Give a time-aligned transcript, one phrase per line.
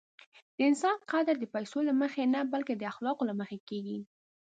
[0.55, 3.99] د انسان قدر د پیسو له مخې نه، بلکې د اخلاقو له مخې کېږي.